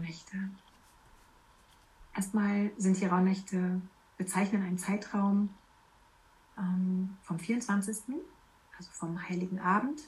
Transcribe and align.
Rauhnächte. 0.00 0.50
Erstmal 2.14 2.70
sind 2.76 2.98
die 3.00 3.06
Rauhnächte 3.06 3.80
bezeichnen 4.16 4.62
einen 4.62 4.78
Zeitraum 4.78 5.50
ähm, 6.58 7.16
vom 7.22 7.38
24., 7.38 8.14
also 8.76 8.90
vom 8.92 9.28
Heiligen 9.28 9.60
Abend, 9.60 10.00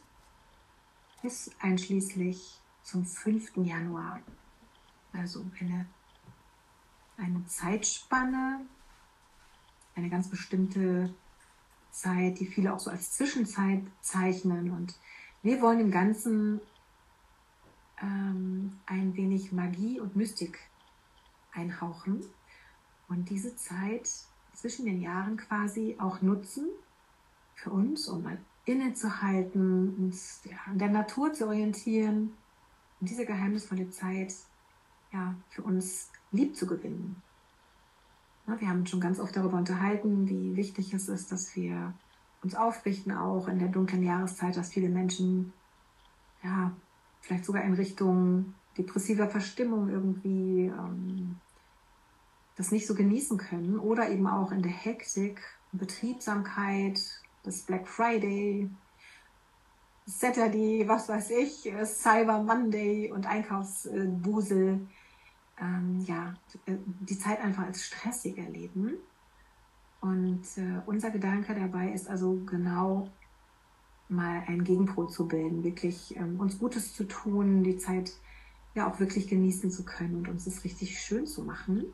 bis 1.21 1.51
einschließlich 1.61 2.61
zum 2.83 3.05
5. 3.05 3.57
Januar. 3.57 4.21
Also 5.13 5.45
eine, 5.61 5.87
eine 7.19 7.45
Zeitspanne, 7.47 8.65
eine 9.95 10.09
ganz 10.09 10.29
bestimmte 10.29 11.15
Zeit, 11.91 12.41
die 12.41 12.47
viele 12.47 12.73
auch 12.73 12.81
so 12.81 12.91
als 12.91 13.13
Zwischenzeit 13.13 13.83
zeichnen. 14.01 14.71
Und 14.71 14.95
wir 15.43 15.61
wollen 15.61 15.81
im 15.81 15.91
Ganzen 15.91 16.61
ähm, 18.03 18.73
ein 18.87 19.17
wenig 19.17 19.53
Magie 19.53 20.01
und 20.01 20.17
Mystik 20.17 20.59
einhauchen 21.53 22.25
und 23.09 23.31
diese 23.31 23.57
Zeit 23.57 24.09
zwischen 24.55 24.87
den 24.87 25.01
Jahren 25.01 25.37
quasi 25.37 25.97
auch 25.99 26.21
nutzen 26.23 26.69
für 27.55 27.71
uns, 27.71 28.09
um 28.09 28.23
mal 28.23 28.39
innezuhalten, 28.65 29.95
uns 29.97 30.43
ja, 30.45 30.57
an 30.67 30.79
der 30.79 30.89
Natur 30.89 31.33
zu 31.33 31.47
orientieren 31.47 32.33
und 33.01 33.11
diese 33.11 33.27
geheimnisvolle 33.27 33.91
Zeit 33.91 34.35
ja, 35.13 35.35
für 35.51 35.63
uns 35.63 36.11
lieb 36.31 36.57
zu 36.57 36.67
gewinnen. 36.67 37.23
Ja, 38.47 38.61
wir 38.61 38.69
haben 38.69 38.87
schon 38.87 39.01
ganz 39.01 39.21
oft 39.21 39.37
darüber 39.37 39.59
unterhalten, 39.59 40.29
wie 40.29 40.57
wichtig 40.57 40.93
es 40.95 41.09
ist, 41.09 41.31
dass 41.31 41.55
wir 41.55 41.93
uns 42.43 42.55
aufrichten, 42.55 43.13
auch 43.13 43.47
in 43.47 43.59
der 43.59 43.69
dunklen 43.69 44.03
Jahreszeit, 44.03 44.57
dass 44.57 44.73
viele 44.73 44.89
Menschen 44.89 45.53
ja, 46.43 46.73
vielleicht 47.23 47.45
sogar 47.45 47.65
in 47.65 47.75
Richtung 47.75 48.55
depressiver 48.77 49.29
Verstimmung 49.29 49.89
irgendwie 49.89 50.67
ähm, 50.67 51.37
das 52.57 52.71
nicht 52.71 52.87
so 52.87 52.95
genießen 52.95 53.39
können 53.39 53.79
oder 53.79 54.11
eben 54.11 54.27
auch 54.27 54.53
in 54.53 54.63
der 54.63 54.73
Hektik, 54.73 55.41
Betriebsamkeit, 55.73 57.01
das 57.45 57.63
Black 57.63 57.89
Friday, 57.89 58.69
Saturday, 60.05 60.85
was 60.87 61.09
weiß 61.09 61.31
ich, 61.31 61.73
Cyber 61.85 62.43
Monday 62.43 63.11
und 63.11 63.27
Einkaufsbusel, 63.27 64.87
ähm, 65.61 66.05
ja, 66.07 66.35
die 66.67 67.19
Zeit 67.19 67.41
einfach 67.41 67.65
als 67.65 67.85
stressig 67.85 68.37
erleben. 68.37 68.95
Und 70.01 70.43
äh, 70.57 70.83
unser 70.87 71.11
Gedanke 71.11 71.55
dabei 71.55 71.93
ist 71.93 72.09
also 72.09 72.43
genau 72.45 73.09
mal 74.13 74.43
einen 74.47 74.65
Gegenpol 74.65 75.09
zu 75.09 75.27
bilden, 75.27 75.65
wirklich 75.65 76.17
ähm, 76.17 76.39
uns 76.39 76.59
Gutes 76.59 76.95
zu 76.95 77.05
tun, 77.05 77.63
die 77.65 77.77
Zeit 77.77 78.13
ja 78.75 78.91
auch 78.91 79.01
wirklich 79.01 79.29
genießen 79.29 79.71
zu 79.71 79.85
können 79.85 80.17
und 80.17 80.29
uns 80.29 80.45
das 80.45 80.65
richtig 80.65 80.99
schön 80.99 81.27
zu 81.27 81.43
machen. 81.43 81.85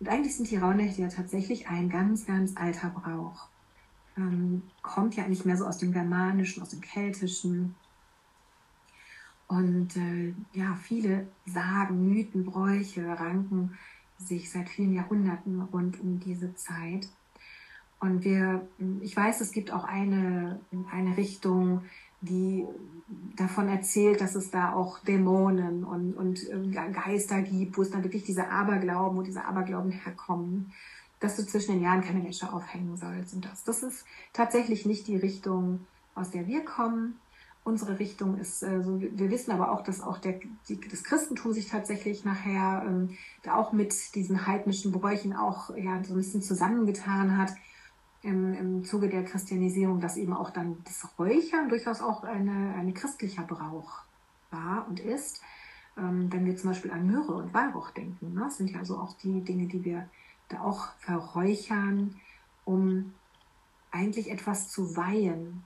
Und 0.00 0.08
eigentlich 0.08 0.36
sind 0.36 0.50
die 0.50 0.56
Rauhnächte 0.56 1.02
ja 1.02 1.08
tatsächlich 1.08 1.68
ein 1.68 1.88
ganz, 1.88 2.26
ganz 2.26 2.56
alter 2.56 2.90
Brauch. 2.90 3.48
Ähm, 4.16 4.62
kommt 4.82 5.14
ja 5.14 5.28
nicht 5.28 5.44
mehr 5.46 5.56
so 5.56 5.66
aus 5.66 5.78
dem 5.78 5.92
Germanischen, 5.92 6.62
aus 6.62 6.70
dem 6.70 6.80
Keltischen. 6.80 7.76
Und 9.46 9.96
äh, 9.96 10.34
ja, 10.54 10.74
viele 10.74 11.28
Sagen, 11.46 12.08
Mythen, 12.08 12.44
Bräuche 12.44 13.06
ranken 13.06 13.78
sich 14.18 14.50
seit 14.50 14.68
vielen 14.68 14.94
Jahrhunderten 14.94 15.60
rund 15.60 16.00
um 16.00 16.20
diese 16.20 16.54
Zeit. 16.54 17.08
Und 18.02 18.24
wir, 18.24 18.66
ich 19.00 19.16
weiß, 19.16 19.40
es 19.42 19.52
gibt 19.52 19.72
auch 19.72 19.84
eine, 19.84 20.58
eine 20.90 21.16
Richtung, 21.16 21.82
die 22.20 22.66
davon 23.36 23.68
erzählt, 23.68 24.20
dass 24.20 24.34
es 24.34 24.50
da 24.50 24.72
auch 24.72 24.98
Dämonen 24.98 25.84
und, 25.84 26.14
und 26.14 26.44
Geister 26.72 27.42
gibt, 27.42 27.78
wo 27.78 27.82
es 27.82 27.92
dann 27.92 28.02
wirklich 28.02 28.24
diese 28.24 28.48
Aberglauben, 28.48 29.16
wo 29.16 29.22
diese 29.22 29.44
Aberglauben 29.44 29.92
herkommen, 29.92 30.72
dass 31.20 31.36
du 31.36 31.46
zwischen 31.46 31.74
den 31.74 31.82
Jahren 31.82 32.00
keine 32.02 32.24
Wäsche 32.24 32.52
aufhängen 32.52 32.96
sollst 32.96 33.34
und 33.34 33.44
das. 33.44 33.62
Das 33.62 33.84
ist 33.84 34.04
tatsächlich 34.32 34.84
nicht 34.84 35.06
die 35.06 35.16
Richtung, 35.16 35.86
aus 36.16 36.32
der 36.32 36.48
wir 36.48 36.64
kommen. 36.64 37.20
Unsere 37.62 38.00
Richtung 38.00 38.36
ist, 38.36 38.64
äh, 38.64 38.82
so, 38.82 39.00
wir 39.00 39.30
wissen 39.30 39.52
aber 39.52 39.70
auch, 39.70 39.84
dass 39.84 40.00
auch 40.00 40.18
der, 40.18 40.40
die, 40.68 40.80
das 40.90 41.04
Christentum 41.04 41.52
sich 41.52 41.68
tatsächlich 41.68 42.24
nachher 42.24 42.82
ähm, 42.84 43.16
da 43.44 43.54
auch 43.54 43.72
mit 43.72 44.16
diesen 44.16 44.48
heidnischen 44.48 44.90
Bräuchen 44.90 45.36
auch 45.36 45.70
ja, 45.76 46.02
so 46.02 46.14
ein 46.14 46.16
bisschen 46.16 46.42
zusammengetan 46.42 47.38
hat 47.38 47.52
im, 48.22 48.54
im 48.54 48.84
Zuge 48.84 49.08
der 49.08 49.24
Christianisierung, 49.24 50.00
dass 50.00 50.16
eben 50.16 50.32
auch 50.32 50.50
dann 50.50 50.78
das 50.84 51.18
Räuchern 51.18 51.68
durchaus 51.68 52.00
auch 52.00 52.22
eine, 52.22 52.74
eine 52.74 52.92
christlicher 52.92 53.42
Brauch 53.42 54.02
war 54.50 54.86
und 54.88 55.00
ist. 55.00 55.40
Ähm, 55.96 56.32
wenn 56.32 56.46
wir 56.46 56.56
zum 56.56 56.70
Beispiel 56.70 56.90
an 56.90 57.06
Myrrhe 57.06 57.34
und 57.34 57.52
Weihrauch 57.52 57.90
denken, 57.90 58.34
ne? 58.34 58.42
das 58.44 58.56
sind 58.56 58.70
ja 58.70 58.78
also 58.78 58.96
auch 58.96 59.14
die 59.18 59.42
Dinge, 59.42 59.66
die 59.66 59.84
wir 59.84 60.08
da 60.48 60.60
auch 60.60 60.88
verräuchern, 60.98 62.16
um 62.64 63.12
eigentlich 63.90 64.30
etwas 64.30 64.70
zu 64.70 64.96
weihen. 64.96 65.64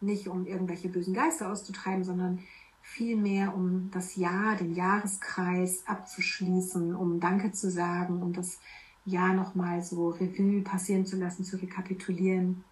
Nicht 0.00 0.28
um 0.28 0.46
irgendwelche 0.46 0.90
bösen 0.90 1.14
Geister 1.14 1.50
auszutreiben, 1.50 2.04
sondern 2.04 2.40
vielmehr 2.82 3.54
um 3.56 3.90
das 3.90 4.16
Jahr, 4.16 4.56
den 4.56 4.74
Jahreskreis 4.74 5.84
abzuschließen, 5.86 6.94
um 6.94 7.18
Danke 7.18 7.52
zu 7.52 7.70
sagen, 7.70 8.22
um 8.22 8.32
das 8.34 8.58
Jahr 9.04 9.34
nochmal 9.34 9.82
so 9.82 10.10
Revue 10.10 10.62
passieren 10.62 11.06
zu 11.06 11.16
lassen, 11.16 11.44
zu 11.44 11.56
rekapitulieren, 11.60 12.64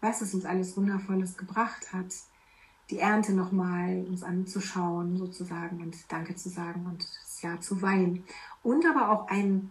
was 0.00 0.20
es 0.20 0.34
uns 0.34 0.44
alles 0.44 0.76
Wundervolles 0.76 1.36
gebracht 1.36 1.92
hat, 1.92 2.14
die 2.90 2.98
Ernte 2.98 3.32
nochmal 3.32 4.04
uns 4.08 4.22
anzuschauen 4.22 5.16
sozusagen 5.16 5.80
und 5.80 6.10
Danke 6.12 6.34
zu 6.34 6.48
sagen 6.48 6.86
und 6.86 7.02
das 7.02 7.42
Jahr 7.42 7.60
zu 7.60 7.80
weihen. 7.82 8.24
Und 8.62 8.84
aber 8.86 9.10
auch 9.10 9.28
einen 9.28 9.70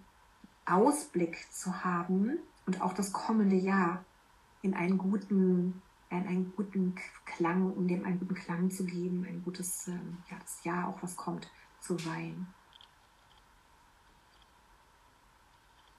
Ausblick 0.66 1.38
zu 1.52 1.84
haben 1.84 2.40
und 2.66 2.82
auch 2.82 2.94
das 2.94 3.12
kommende 3.12 3.56
Jahr 3.56 4.04
in 4.62 4.74
einen 4.74 4.98
guten, 4.98 5.82
in 6.10 6.28
einen 6.28 6.54
guten 6.56 6.96
Klang, 7.26 7.72
um 7.72 7.88
dem 7.88 8.06
einen 8.06 8.20
guten 8.20 8.36
Klang 8.36 8.72
zu 8.72 8.86
geben, 8.86 9.26
ein 9.28 9.44
gutes, 9.44 9.88
ähm, 9.88 10.18
ja, 10.30 10.38
das 10.40 10.64
Jahr 10.64 10.88
auch 10.88 11.02
was 11.02 11.16
kommt, 11.16 11.50
zu 11.80 11.96
weihen. 12.06 12.48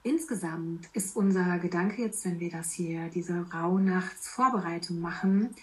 Insgesamt 0.04 0.88
ist 0.94 1.14
unser 1.16 1.58
Gedanke 1.58 2.02
jetzt, 2.02 2.24
wenn 2.24 2.40
wir 2.40 2.50
das 2.50 2.72
hier, 2.72 3.08
diese 3.08 3.46
Rauhnachtsvorbereitung 3.52 5.00
machen, 5.00 5.54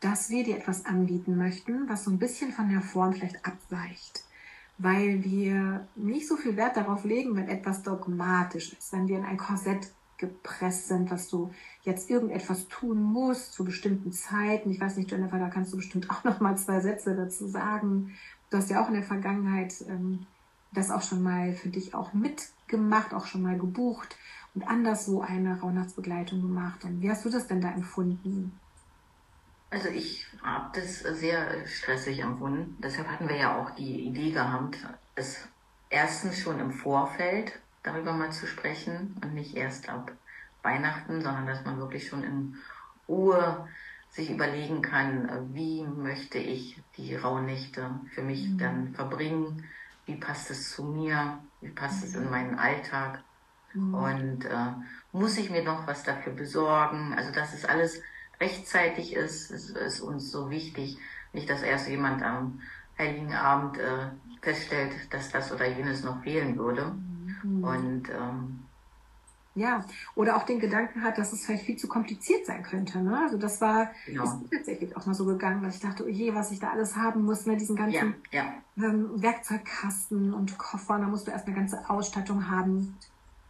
dass 0.00 0.30
wir 0.30 0.42
dir 0.42 0.56
etwas 0.56 0.86
anbieten 0.86 1.36
möchten, 1.36 1.88
was 1.88 2.04
so 2.04 2.10
ein 2.10 2.18
bisschen 2.18 2.52
von 2.52 2.70
der 2.70 2.80
Form 2.80 3.12
vielleicht 3.12 3.44
abweicht. 3.44 4.24
Weil 4.78 5.22
wir 5.22 5.86
nicht 5.96 6.26
so 6.26 6.36
viel 6.36 6.56
Wert 6.56 6.76
darauf 6.76 7.04
legen, 7.04 7.36
wenn 7.36 7.48
etwas 7.48 7.82
dogmatisch 7.82 8.72
ist, 8.72 8.92
wenn 8.92 9.06
wir 9.06 9.18
in 9.18 9.24
ein 9.24 9.36
Korsett 9.36 9.92
gepresst 10.16 10.88
sind, 10.88 11.10
dass 11.10 11.28
du 11.28 11.50
jetzt 11.82 12.08
irgendetwas 12.08 12.68
tun 12.68 13.02
musst 13.02 13.52
zu 13.52 13.64
bestimmten 13.64 14.12
Zeiten. 14.12 14.70
Ich 14.70 14.80
weiß 14.80 14.96
nicht, 14.96 15.10
Jennifer, 15.10 15.38
da 15.38 15.50
kannst 15.50 15.72
du 15.72 15.76
bestimmt 15.76 16.10
auch 16.10 16.24
noch 16.24 16.40
mal 16.40 16.56
zwei 16.56 16.80
Sätze 16.80 17.14
dazu 17.14 17.46
sagen. 17.46 18.14
Du 18.48 18.56
hast 18.56 18.70
ja 18.70 18.82
auch 18.82 18.88
in 18.88 18.94
der 18.94 19.02
Vergangenheit 19.02 19.74
ähm, 19.88 20.26
das 20.72 20.90
auch 20.90 21.02
schon 21.02 21.22
mal 21.22 21.52
für 21.52 21.68
dich 21.68 21.94
auch 21.94 22.14
mitgemacht, 22.64 23.14
auch 23.14 23.26
schon 23.26 23.42
mal 23.42 23.58
gebucht 23.58 24.16
und 24.54 24.66
anders 24.66 25.06
so 25.06 25.20
eine 25.20 25.60
Rauhnachtsbegleitung 25.60 26.40
gemacht. 26.40 26.84
Und 26.84 27.00
wie 27.00 27.10
hast 27.10 27.24
du 27.24 27.30
das 27.30 27.46
denn 27.46 27.60
da 27.60 27.70
empfunden? 27.70 28.58
Also 29.70 29.88
ich 29.88 30.26
habe 30.42 30.70
das 30.78 31.00
sehr 31.00 31.66
stressig 31.66 32.20
empfunden. 32.20 32.76
Deshalb 32.80 33.08
hatten 33.08 33.28
wir 33.28 33.36
ja 33.36 33.60
auch 33.60 33.70
die 33.70 34.06
Idee 34.06 34.30
gehabt, 34.30 34.78
es 35.16 35.48
erstens 35.90 36.38
schon 36.38 36.60
im 36.60 36.70
Vorfeld 36.70 37.58
darüber 37.82 38.12
mal 38.12 38.30
zu 38.30 38.46
sprechen 38.46 39.16
und 39.22 39.34
nicht 39.34 39.56
erst 39.56 39.88
ab 39.88 40.12
Weihnachten, 40.62 41.20
sondern 41.22 41.46
dass 41.46 41.64
man 41.64 41.78
wirklich 41.78 42.08
schon 42.08 42.22
in 42.22 42.56
Ruhe 43.08 43.68
sich 44.10 44.30
überlegen 44.30 44.80
kann, 44.80 45.52
wie 45.54 45.82
möchte 45.84 46.38
ich 46.38 46.80
die 46.96 47.16
Rauhnächte 47.16 47.90
für 48.14 48.22
mich 48.22 48.48
mhm. 48.48 48.58
dann 48.58 48.94
verbringen, 48.94 49.64
wie 50.06 50.16
passt 50.16 50.50
es 50.50 50.70
zu 50.70 50.84
mir, 50.84 51.40
wie 51.64 51.70
passt 51.70 52.04
es 52.04 52.14
in 52.14 52.30
meinen 52.30 52.58
Alltag 52.58 53.22
mhm. 53.72 53.94
und 53.94 54.44
äh, 54.44 54.72
muss 55.12 55.38
ich 55.38 55.50
mir 55.50 55.64
noch 55.64 55.86
was 55.86 56.02
dafür 56.04 56.32
besorgen. 56.32 57.14
Also 57.14 57.32
dass 57.32 57.54
es 57.54 57.64
alles 57.64 58.00
rechtzeitig 58.40 59.14
ist, 59.14 59.50
ist, 59.50 59.70
ist 59.70 60.00
uns 60.00 60.30
so 60.30 60.50
wichtig. 60.50 60.98
Nicht, 61.32 61.48
dass 61.48 61.62
erst 61.62 61.88
jemand 61.88 62.22
am 62.22 62.60
Heiligen 62.98 63.34
Abend 63.34 63.78
äh, 63.78 64.10
feststellt, 64.42 64.92
dass 65.10 65.30
das 65.30 65.52
oder 65.52 65.66
jenes 65.66 66.04
noch 66.04 66.22
fehlen 66.22 66.56
würde. 66.58 66.94
Mhm. 67.42 67.64
Und 67.64 68.10
ähm, 68.10 68.64
ja, 69.54 69.84
oder 70.14 70.36
auch 70.36 70.44
den 70.44 70.58
Gedanken 70.58 71.02
hat, 71.02 71.16
dass 71.18 71.32
es 71.32 71.46
vielleicht 71.46 71.64
viel 71.64 71.76
zu 71.76 71.86
kompliziert 71.86 72.44
sein 72.44 72.62
könnte. 72.62 72.98
Ne? 72.98 73.18
Also 73.22 73.38
das 73.38 73.60
war 73.60 73.90
genau. 74.06 74.24
ist 74.24 74.50
tatsächlich 74.52 74.96
auch 74.96 75.06
mal 75.06 75.14
so 75.14 75.24
gegangen, 75.24 75.62
weil 75.62 75.70
ich 75.70 75.80
dachte, 75.80 76.04
oh 76.04 76.08
je, 76.08 76.34
was 76.34 76.50
ich 76.50 76.58
da 76.58 76.70
alles 76.70 76.96
haben 76.96 77.22
muss, 77.22 77.46
ne? 77.46 77.56
diesen 77.56 77.76
ganzen 77.76 78.14
ja, 78.32 78.44
ja. 78.76 78.84
Ähm, 78.88 79.10
Werkzeugkasten 79.22 80.34
und 80.34 80.58
Koffer, 80.58 80.98
da 80.98 81.06
musst 81.06 81.28
du 81.28 81.30
erst 81.30 81.46
eine 81.46 81.54
ganze 81.54 81.88
Ausstattung 81.88 82.50
haben. 82.50 82.96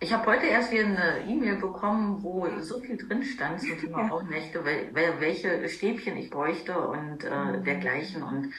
Ich 0.01 0.12
habe 0.12 0.27
heute 0.27 0.45
erst 0.45 0.71
wieder 0.71 0.85
eine 0.85 1.25
E-Mail 1.27 1.56
bekommen, 1.56 2.23
wo 2.23 2.47
so 2.61 2.79
viel 2.81 2.99
drin 2.99 3.23
stand 3.23 3.61
zum 3.61 3.79
Thema 3.79 4.03
ja. 4.03 4.09
Rauhnächte, 4.09 4.62
welche 4.62 5.67
Stäbchen 5.71 6.19
ich 6.19 6.29
bräuchte 6.29 6.79
und 6.79 7.25
äh, 7.25 7.31
mhm. 7.31 7.65
dergleichen. 7.65 8.23
Und 8.23 8.53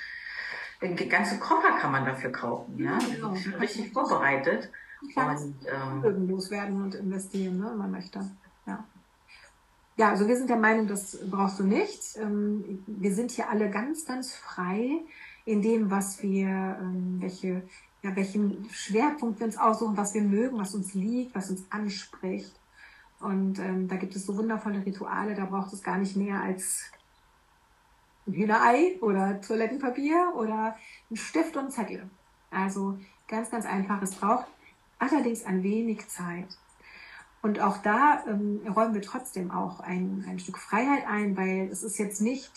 den 0.94 1.10
ganzen 1.10 1.40
Koffer 1.40 1.78
kann 1.80 1.92
man 1.92 2.06
dafür 2.06 2.32
kaufen. 2.32 2.78
Ja, 2.78 2.98
genau. 2.98 3.30
Also 3.30 3.42
schon 3.42 3.54
richtig 3.56 3.92
vorbereitet. 3.94 4.70
Und 5.16 5.56
ähm, 5.72 6.28
loswerden 6.28 6.82
und 6.82 6.96
investieren, 6.96 7.60
ne, 7.60 7.68
wenn 7.70 7.78
man 7.78 7.92
möchte. 7.92 8.20
Ja. 8.66 8.84
Ja, 9.98 10.10
also 10.10 10.28
wir 10.28 10.36
sind 10.36 10.50
der 10.50 10.58
Meinung, 10.58 10.88
das 10.88 11.18
brauchst 11.30 11.60
du 11.60 11.64
nicht. 11.64 12.18
Ähm, 12.18 12.84
wir 12.86 13.14
sind 13.14 13.32
hier 13.32 13.50
alle 13.50 13.70
ganz, 13.70 14.06
ganz 14.06 14.34
frei 14.34 15.02
in 15.46 15.62
dem, 15.62 15.92
was 15.92 16.22
wir, 16.22 16.48
ähm, 16.82 17.18
welche, 17.20 17.64
ja, 18.02 18.16
welchen 18.16 18.68
Schwerpunkt 18.72 19.40
wir 19.40 19.46
uns 19.46 19.58
aussuchen, 19.58 19.96
was 19.96 20.14
wir 20.14 20.24
mögen, 20.24 20.58
was 20.58 20.76
uns 20.76 20.94
liegt, 20.94 21.36
was 21.36 21.50
uns 21.50 21.64
anspricht. 21.70 22.60
Und 23.20 23.60
ähm, 23.60 23.88
da 23.88 23.96
gibt 23.96 24.16
es 24.16 24.26
so 24.26 24.36
wundervolle 24.36 24.86
Rituale, 24.86 25.36
da 25.36 25.46
braucht 25.46 25.72
es 25.72 25.82
gar 25.82 25.98
nicht 25.98 26.18
mehr 26.18 26.42
als 26.42 26.92
ein 28.28 28.34
Hühnerei 28.34 28.98
oder 29.02 29.40
Toilettenpapier 29.42 30.34
oder 30.36 30.76
ein 31.10 31.16
Stift 31.16 31.56
und 31.58 31.72
Zettel. 31.72 32.10
Also 32.52 32.98
ganz, 33.28 33.52
ganz 33.52 33.66
einfach. 33.66 34.02
Es 34.02 34.16
braucht 34.16 34.46
allerdings 35.00 35.46
ein 35.46 35.64
wenig 35.64 36.08
Zeit. 36.08 36.48
Und 37.42 37.60
auch 37.60 37.78
da 37.78 38.24
ähm, 38.28 38.62
räumen 38.76 38.96
wir 38.96 39.02
trotzdem 39.02 39.52
auch 39.52 39.80
ein, 39.80 40.26
ein 40.28 40.40
Stück 40.40 40.58
Freiheit 40.58 41.08
ein, 41.08 41.38
weil 41.38 41.70
es 41.72 41.84
ist 41.84 42.00
jetzt 42.00 42.22
nicht 42.22 42.52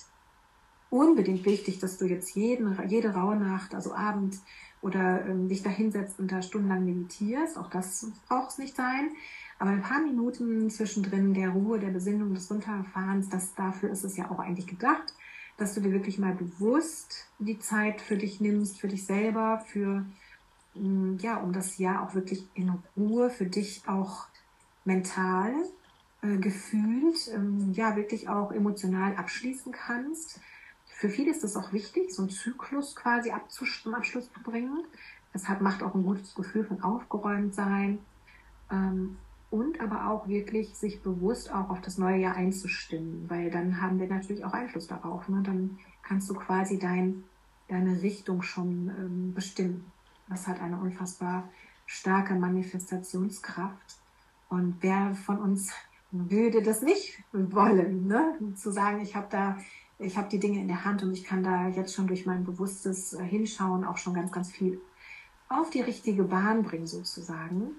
unbedingt 0.88 1.44
wichtig, 1.44 1.78
dass 1.78 1.98
du 1.98 2.06
jetzt 2.06 2.34
jeden, 2.34 2.78
jede 2.88 3.12
Rauhnacht, 3.12 3.74
also 3.74 3.92
Abend 3.92 4.38
oder 4.80 5.26
ähm, 5.26 5.48
dich 5.48 5.62
da 5.62 5.68
hinsetzt 5.68 6.18
und 6.18 6.32
da 6.32 6.40
stundenlang 6.40 6.86
meditierst. 6.86 7.58
Auch 7.58 7.68
das 7.68 8.06
braucht 8.28 8.52
es 8.52 8.58
nicht 8.58 8.76
sein. 8.76 9.10
Aber 9.58 9.70
ein 9.70 9.82
paar 9.82 10.00
Minuten 10.00 10.70
zwischendrin 10.70 11.34
der 11.34 11.50
Ruhe, 11.50 11.78
der 11.80 11.88
Besinnung, 11.88 12.32
des 12.32 12.50
Runterfahrens, 12.50 13.28
das 13.28 13.54
dafür 13.54 13.90
ist 13.90 14.04
es 14.04 14.16
ja 14.16 14.30
auch 14.30 14.38
eigentlich 14.38 14.68
gedacht 14.68 15.14
dass 15.58 15.74
du 15.74 15.80
dir 15.80 15.92
wirklich 15.92 16.18
mal 16.18 16.34
bewusst 16.34 17.26
die 17.38 17.58
Zeit 17.58 18.00
für 18.00 18.16
dich 18.16 18.40
nimmst, 18.40 18.80
für 18.80 18.88
dich 18.88 19.04
selber, 19.04 19.62
für, 19.66 20.06
mm, 20.74 21.16
ja, 21.18 21.36
um 21.38 21.52
das 21.52 21.78
Jahr 21.78 22.02
auch 22.02 22.14
wirklich 22.14 22.46
in 22.54 22.72
Ruhe 22.96 23.28
für 23.28 23.46
dich 23.46 23.82
auch 23.86 24.28
mental, 24.84 25.52
äh, 26.22 26.36
gefühlt, 26.38 27.28
ähm, 27.34 27.72
ja, 27.72 27.96
wirklich 27.96 28.28
auch 28.28 28.52
emotional 28.52 29.16
abschließen 29.16 29.72
kannst. 29.72 30.40
Für 30.86 31.08
viele 31.10 31.32
ist 31.32 31.44
das 31.44 31.56
auch 31.56 31.72
wichtig, 31.72 32.12
so 32.12 32.22
einen 32.22 32.30
Zyklus 32.30 32.96
quasi 32.96 33.32
zum 33.48 33.94
Abschluss 33.94 34.32
zu 34.32 34.40
bringen. 34.42 34.84
Das 35.32 35.48
hat, 35.48 35.60
macht 35.60 35.82
auch 35.82 35.94
ein 35.94 36.04
gutes 36.04 36.34
Gefühl 36.34 36.64
von 36.64 36.82
aufgeräumt 36.82 37.54
sein. 37.54 37.98
Ähm, 38.70 39.18
und 39.50 39.80
aber 39.80 40.10
auch 40.10 40.28
wirklich 40.28 40.74
sich 40.74 41.02
bewusst 41.02 41.52
auch 41.52 41.70
auf 41.70 41.80
das 41.80 41.96
neue 41.96 42.18
Jahr 42.18 42.36
einzustimmen, 42.36 43.24
weil 43.28 43.50
dann 43.50 43.80
haben 43.80 43.98
wir 43.98 44.06
natürlich 44.06 44.44
auch 44.44 44.52
Einfluss 44.52 44.86
darauf. 44.86 45.28
Ne? 45.28 45.42
Dann 45.42 45.78
kannst 46.02 46.28
du 46.28 46.34
quasi 46.34 46.78
dein, 46.78 47.24
deine 47.68 48.02
Richtung 48.02 48.42
schon 48.42 48.90
ähm, 48.98 49.34
bestimmen. 49.34 49.90
Das 50.28 50.46
hat 50.46 50.60
eine 50.60 50.78
unfassbar 50.78 51.48
starke 51.86 52.34
Manifestationskraft. 52.34 53.96
Und 54.50 54.76
wer 54.80 55.14
von 55.14 55.38
uns 55.38 55.72
würde 56.10 56.62
das 56.62 56.82
nicht 56.82 57.22
wollen, 57.32 58.06
ne? 58.06 58.38
zu 58.54 58.70
sagen, 58.70 59.00
ich 59.00 59.16
habe 59.16 59.28
da, 59.30 59.58
ich 59.98 60.16
habe 60.16 60.28
die 60.28 60.38
Dinge 60.38 60.60
in 60.60 60.68
der 60.68 60.84
Hand 60.84 61.02
und 61.02 61.12
ich 61.12 61.24
kann 61.24 61.42
da 61.42 61.68
jetzt 61.68 61.94
schon 61.94 62.06
durch 62.06 62.26
mein 62.26 62.44
bewusstes 62.44 63.14
äh, 63.14 63.24
Hinschauen 63.24 63.84
auch 63.84 63.96
schon 63.96 64.14
ganz, 64.14 64.30
ganz 64.30 64.50
viel 64.50 64.80
auf 65.48 65.70
die 65.70 65.80
richtige 65.80 66.24
Bahn 66.24 66.62
bringen 66.62 66.86
sozusagen. 66.86 67.70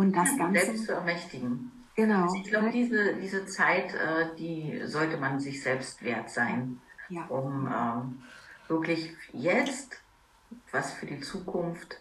Und 0.00 0.16
das 0.16 0.30
ja, 0.30 0.38
Ganze. 0.38 0.64
Selbst 0.64 0.86
zu 0.86 0.92
ermächtigen. 0.92 1.72
Genau. 1.94 2.22
Also 2.22 2.36
ich 2.36 2.44
glaube, 2.44 2.70
diese, 2.70 3.16
diese 3.16 3.44
Zeit, 3.44 3.92
äh, 3.92 4.34
die 4.34 4.80
sollte 4.86 5.18
man 5.18 5.38
sich 5.40 5.62
selbst 5.62 6.02
wert 6.02 6.30
sein, 6.30 6.80
ja. 7.10 7.26
um 7.26 7.66
ähm, 7.66 8.22
wirklich 8.66 9.12
jetzt 9.34 10.00
was 10.72 10.94
für 10.94 11.04
die 11.04 11.20
Zukunft 11.20 12.00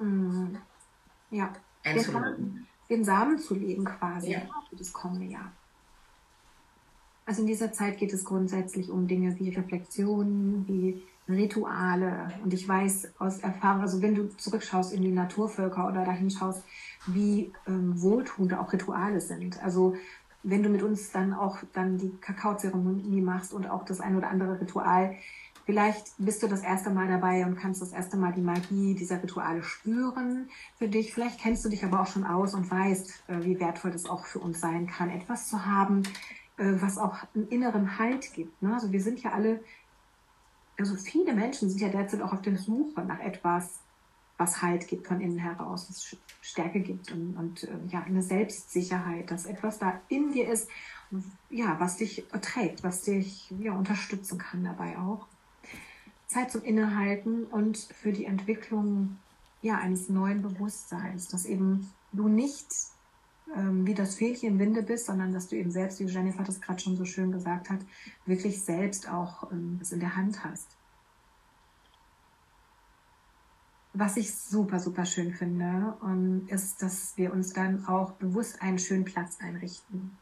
mhm. 0.00 0.58
ja. 1.30 1.52
einzulegen. 1.84 2.66
Den 2.90 3.04
Samen 3.04 3.38
zu 3.38 3.54
legen 3.54 3.84
quasi 3.84 4.32
ja. 4.32 4.40
für 4.68 4.74
das 4.74 4.92
kommende 4.92 5.26
Jahr. 5.26 5.52
Also 7.24 7.42
in 7.42 7.46
dieser 7.46 7.72
Zeit 7.72 7.98
geht 7.98 8.12
es 8.12 8.24
grundsätzlich 8.24 8.90
um 8.90 9.06
Dinge 9.06 9.38
wie 9.38 9.50
Reflexion, 9.50 10.66
wie 10.66 11.04
Rituale. 11.28 12.32
Und 12.42 12.54
ich 12.54 12.66
weiß 12.66 13.12
aus 13.18 13.40
Erfahrung, 13.40 13.82
also 13.82 14.02
wenn 14.02 14.14
du 14.14 14.28
zurückschaust 14.36 14.92
in 14.92 15.02
die 15.02 15.12
Naturvölker 15.12 15.86
oder 15.86 16.04
dahin 16.04 16.30
schaust, 16.30 16.62
wie 17.06 17.52
ähm, 17.66 18.00
wohltuend 18.00 18.54
auch 18.54 18.72
Rituale 18.72 19.20
sind. 19.20 19.62
Also 19.62 19.94
wenn 20.42 20.62
du 20.62 20.68
mit 20.68 20.82
uns 20.82 21.10
dann 21.10 21.34
auch 21.34 21.58
dann 21.72 21.98
die 21.98 22.12
Kakaozeremonie 22.20 23.20
machst 23.20 23.52
und 23.52 23.68
auch 23.68 23.84
das 23.84 24.00
ein 24.00 24.16
oder 24.16 24.30
andere 24.30 24.60
Ritual, 24.60 25.16
vielleicht 25.66 26.14
bist 26.18 26.42
du 26.42 26.48
das 26.48 26.62
erste 26.62 26.90
Mal 26.90 27.08
dabei 27.08 27.44
und 27.44 27.56
kannst 27.56 27.82
das 27.82 27.92
erste 27.92 28.16
Mal 28.16 28.32
die 28.32 28.40
Magie 28.40 28.94
dieser 28.94 29.22
Rituale 29.22 29.62
spüren 29.62 30.48
für 30.78 30.88
dich. 30.88 31.12
Vielleicht 31.12 31.40
kennst 31.40 31.64
du 31.64 31.68
dich 31.68 31.84
aber 31.84 32.00
auch 32.00 32.06
schon 32.06 32.24
aus 32.24 32.54
und 32.54 32.70
weißt, 32.70 33.24
äh, 33.28 33.44
wie 33.44 33.60
wertvoll 33.60 33.90
das 33.90 34.06
auch 34.06 34.24
für 34.24 34.38
uns 34.38 34.60
sein 34.60 34.86
kann, 34.86 35.10
etwas 35.10 35.48
zu 35.48 35.66
haben, 35.66 36.04
äh, 36.56 36.80
was 36.80 36.98
auch 36.98 37.18
einen 37.34 37.48
inneren 37.48 37.98
Halt 37.98 38.32
gibt. 38.32 38.62
Ne? 38.62 38.72
Also 38.72 38.92
wir 38.92 39.02
sind 39.02 39.22
ja 39.22 39.32
alle, 39.32 39.60
also 40.78 40.96
viele 40.96 41.34
Menschen 41.34 41.68
sind 41.68 41.80
ja 41.80 41.88
derzeit 41.88 42.22
auch 42.22 42.32
auf 42.32 42.42
der 42.42 42.56
Suche 42.56 43.02
nach 43.02 43.20
etwas, 43.20 43.80
was 44.36 44.62
Halt 44.62 44.86
gibt 44.86 45.08
von 45.08 45.20
innen 45.20 45.38
heraus, 45.38 45.86
was 45.88 46.16
Stärke 46.40 46.80
gibt 46.80 47.10
und, 47.10 47.36
und 47.36 47.64
äh, 47.64 47.76
ja, 47.88 48.02
eine 48.02 48.22
Selbstsicherheit, 48.22 49.30
dass 49.30 49.46
etwas 49.46 49.80
da 49.80 50.00
in 50.08 50.32
dir 50.32 50.48
ist, 50.48 50.68
ja, 51.50 51.76
was 51.80 51.96
dich 51.96 52.24
trägt, 52.40 52.84
was 52.84 53.02
dich 53.02 53.52
ja, 53.58 53.72
unterstützen 53.72 54.38
kann 54.38 54.62
dabei 54.62 54.96
auch. 54.98 55.26
Zeit 56.26 56.52
zum 56.52 56.62
Innehalten 56.62 57.44
und 57.44 57.78
für 57.78 58.12
die 58.12 58.26
Entwicklung 58.26 59.16
ja, 59.62 59.78
eines 59.78 60.08
neuen 60.08 60.42
Bewusstseins, 60.42 61.28
dass 61.28 61.46
eben 61.46 61.90
du 62.12 62.28
nicht 62.28 62.66
ähm, 63.56 63.86
wie 63.86 63.94
das 63.94 64.16
Fähnchen 64.16 64.52
im 64.52 64.58
Winde 64.58 64.82
bist, 64.82 65.06
sondern 65.06 65.32
dass 65.32 65.48
du 65.48 65.56
eben 65.56 65.70
selbst, 65.70 66.00
wie 66.00 66.04
Jennifer 66.04 66.44
das 66.44 66.60
gerade 66.60 66.80
schon 66.80 66.96
so 66.96 67.04
schön 67.04 67.32
gesagt 67.32 67.70
hat, 67.70 67.80
wirklich 68.26 68.62
selbst 68.62 69.08
auch 69.08 69.50
ähm, 69.50 69.80
in 69.90 70.00
der 70.00 70.16
Hand 70.16 70.44
hast. 70.44 70.68
Was 73.94 74.16
ich 74.16 74.34
super, 74.34 74.78
super 74.78 75.06
schön 75.06 75.32
finde, 75.32 75.96
ähm, 76.04 76.46
ist, 76.48 76.82
dass 76.82 77.16
wir 77.16 77.32
uns 77.32 77.52
dann 77.52 77.86
auch 77.86 78.12
bewusst 78.12 78.62
einen 78.62 78.78
schönen 78.78 79.04
Platz 79.04 79.38
einrichten. 79.40 80.16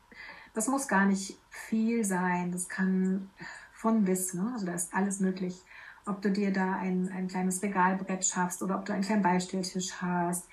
Das 0.54 0.68
muss 0.68 0.88
gar 0.88 1.04
nicht 1.04 1.38
viel 1.50 2.04
sein, 2.04 2.52
das 2.52 2.68
kann 2.68 3.28
von 3.74 4.04
bis, 4.04 4.32
ne? 4.32 4.50
also 4.54 4.64
da 4.64 4.72
ist 4.72 4.94
alles 4.94 5.20
möglich. 5.20 5.62
Ob 6.06 6.22
du 6.22 6.30
dir 6.30 6.52
da 6.52 6.76
ein, 6.76 7.10
ein 7.10 7.28
kleines 7.28 7.62
Regalbrett 7.62 8.24
schaffst 8.24 8.62
oder 8.62 8.78
ob 8.78 8.86
du 8.86 8.92
einen 8.92 9.02
kleinen 9.02 9.22
Beistelltisch 9.22 10.00
hast. 10.00 10.48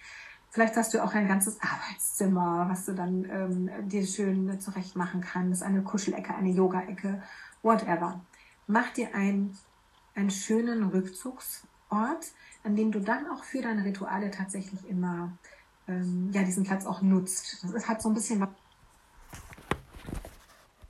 Vielleicht 0.53 0.77
hast 0.77 0.93
du 0.93 1.03
auch 1.03 1.15
ein 1.15 1.27
ganzes 1.27 1.57
Arbeitszimmer, 1.61 2.67
was 2.69 2.85
du 2.85 2.93
dann 2.93 3.25
ähm, 3.27 3.89
dir 3.89 4.05
schön 4.05 4.59
zurecht 4.59 4.95
machen 4.95 5.19
kannst. 5.19 5.63
Eine 5.63 5.81
Kuschelecke, 5.81 6.35
eine 6.35 6.51
Yoga-Ecke, 6.51 7.23
whatever. 7.63 8.21
Mach 8.67 8.91
dir 8.91 9.15
ein, 9.15 9.57
einen 10.13 10.29
schönen 10.29 10.83
Rückzugsort, 10.83 12.33
an 12.63 12.75
dem 12.75 12.91
du 12.91 12.99
dann 12.99 13.25
auch 13.31 13.43
für 13.43 13.63
deine 13.63 13.83
Rituale 13.83 14.29
tatsächlich 14.29 14.87
immer 14.87 15.31
ähm, 15.87 16.29
ja, 16.31 16.43
diesen 16.43 16.65
Platz 16.65 16.85
auch 16.85 17.01
nutzt. 17.01 17.65
Das 17.73 17.87
hat 17.87 18.03
so 18.03 18.09
ein 18.09 18.13
bisschen 18.13 18.39
was 18.39 18.49